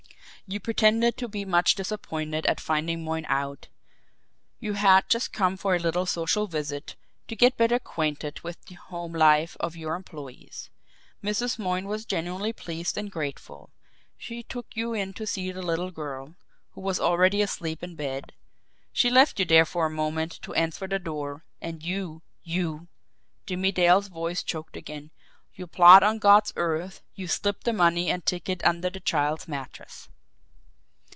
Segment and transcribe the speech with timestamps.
[0.47, 3.69] You pretended to be much disappointed at finding Moyne out
[4.59, 6.97] you had just come for a little social visit,
[7.29, 10.69] to get better acquainted with the home life of your employees!
[11.23, 11.57] Mrs.
[11.57, 13.69] Moyne was genuinely pleased and grateful.
[14.17, 16.35] She took you in to see their little girl,
[16.71, 18.33] who was already asleep in bed.
[18.91, 22.89] She left you there for a moment to answer the door and you you"
[23.47, 25.11] Jimmie Dale's voice choked again
[25.55, 30.09] "you blot on God's earth, you slipped the money and ticket under the child's mattress!"